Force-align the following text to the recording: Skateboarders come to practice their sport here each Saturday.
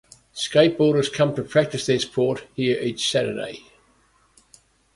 Skateboarders 0.33 1.13
come 1.13 1.35
to 1.35 1.43
practice 1.43 1.85
their 1.85 1.99
sport 1.99 2.45
here 2.55 2.81
each 2.81 3.07
Saturday. 3.11 3.67